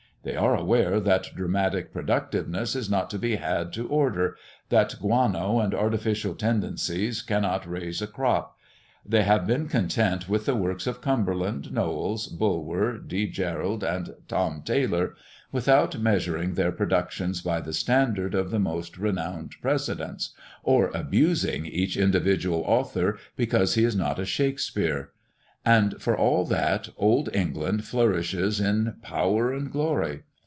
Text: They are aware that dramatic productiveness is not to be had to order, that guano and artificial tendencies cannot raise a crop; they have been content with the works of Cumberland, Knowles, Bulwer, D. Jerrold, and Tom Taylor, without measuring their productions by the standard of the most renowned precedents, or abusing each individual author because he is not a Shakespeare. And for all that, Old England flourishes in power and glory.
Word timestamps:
They 0.23 0.35
are 0.35 0.55
aware 0.55 0.99
that 0.99 1.31
dramatic 1.35 1.91
productiveness 1.91 2.75
is 2.75 2.91
not 2.91 3.09
to 3.09 3.17
be 3.17 3.37
had 3.37 3.73
to 3.73 3.87
order, 3.87 4.37
that 4.69 4.93
guano 5.01 5.59
and 5.59 5.73
artificial 5.73 6.35
tendencies 6.35 7.23
cannot 7.23 7.67
raise 7.67 8.03
a 8.03 8.07
crop; 8.07 8.55
they 9.03 9.23
have 9.23 9.47
been 9.47 9.67
content 9.67 10.29
with 10.29 10.45
the 10.45 10.53
works 10.53 10.85
of 10.85 11.01
Cumberland, 11.01 11.73
Knowles, 11.73 12.27
Bulwer, 12.27 12.99
D. 12.99 13.25
Jerrold, 13.27 13.83
and 13.83 14.13
Tom 14.27 14.61
Taylor, 14.63 15.15
without 15.51 15.97
measuring 15.99 16.53
their 16.53 16.71
productions 16.71 17.41
by 17.41 17.59
the 17.59 17.73
standard 17.73 18.35
of 18.35 18.51
the 18.51 18.59
most 18.59 18.99
renowned 18.99 19.53
precedents, 19.59 20.35
or 20.61 20.91
abusing 20.93 21.65
each 21.65 21.97
individual 21.97 22.61
author 22.67 23.17
because 23.35 23.73
he 23.73 23.83
is 23.83 23.95
not 23.95 24.19
a 24.19 24.25
Shakespeare. 24.25 25.09
And 25.63 26.01
for 26.01 26.17
all 26.17 26.43
that, 26.45 26.89
Old 26.97 27.29
England 27.35 27.85
flourishes 27.85 28.59
in 28.59 28.95
power 29.03 29.53
and 29.53 29.71
glory. 29.71 30.23